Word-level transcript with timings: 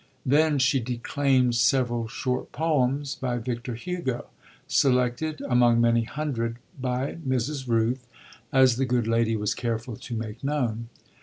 Then 0.25 0.57
she 0.57 0.79
declaimed 0.79 1.53
several 1.53 2.07
short 2.07 2.51
poems 2.51 3.13
by 3.13 3.37
Victor 3.37 3.75
Hugo, 3.75 4.29
selected 4.67 5.43
among 5.47 5.79
many 5.79 6.05
hundred 6.05 6.57
by 6.79 7.17
Mrs. 7.23 7.67
Rooth, 7.67 8.07
as 8.51 8.77
the 8.77 8.85
good 8.87 9.05
lady 9.05 9.35
was 9.35 9.53
careful 9.53 9.95
to 9.95 10.15
make 10.15 10.43
known. 10.43 10.89